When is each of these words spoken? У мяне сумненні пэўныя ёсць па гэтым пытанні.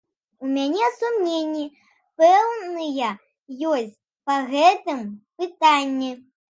У 0.45 0.47
мяне 0.53 0.87
сумненні 0.99 1.65
пэўныя 2.23 3.13
ёсць 3.75 3.95
па 4.25 4.43
гэтым 4.53 4.99
пытанні. 5.37 6.11